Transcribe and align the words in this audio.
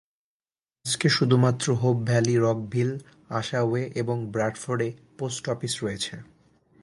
আজকে 0.85 1.07
শুধুমাত্র 1.09 1.65
Hope 1.73 1.97
Valley, 1.97 2.35
Rockville, 2.37 2.89
Ashaway 3.29 3.81
এবং 3.95 4.17
ব্র্যাডফোর্ডে 4.31 4.89
পোস্ট 5.17 5.43
অফিস 5.49 5.73
রয়েছে। 5.83 6.15